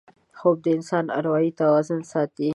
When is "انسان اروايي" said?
0.77-1.51